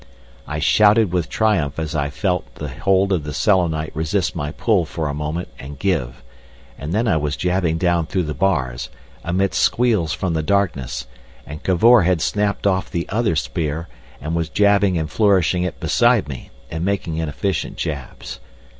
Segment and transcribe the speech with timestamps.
[0.47, 4.83] I shouted with triumph as I felt the hold of the Selenite resist my pull
[4.83, 6.23] for a moment and give,
[6.75, 8.89] and then I was jabbing down through the bars,
[9.23, 11.05] amidst squeals from the darkness,
[11.45, 16.27] and Cavor had snapped off the other spear, and was leaping and flourishing it beside
[16.27, 18.39] me, and making inefficient jabs.